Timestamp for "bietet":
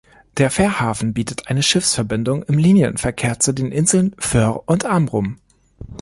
1.13-1.47